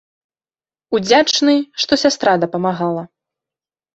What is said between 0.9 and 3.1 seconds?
Удзячны, што сястра дапамагала.